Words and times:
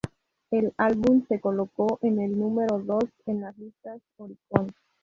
El 0.49 0.73
álbum 0.77 1.27
se 1.27 1.39
colocó 1.39 1.99
en 2.01 2.19
el 2.19 2.35
número 2.35 2.79
dos 2.79 3.03
en 3.27 3.41
las 3.41 3.55
listas 3.59 4.01
Oricon. 4.17 4.71